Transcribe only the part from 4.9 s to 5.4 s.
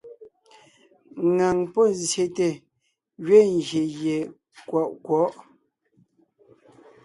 kwɔ̌'.